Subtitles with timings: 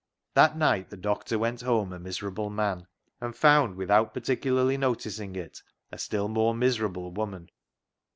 [0.33, 2.87] That night the doctor went home a miserable man,
[3.19, 7.51] and found, without particularly noticing it, a still more miserable woman.